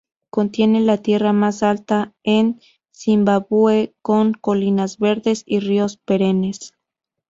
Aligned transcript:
Contiene 0.31 0.79
la 0.81 0.97
tierra 0.97 1.31
más 1.31 1.61
alta 1.61 2.15
en 2.23 2.59
Zimbabue, 2.91 3.93
con 4.01 4.33
colinas 4.33 4.97
verdes 4.97 5.43
y 5.45 5.59
ríos 5.59 5.97
perennes. 5.97 6.73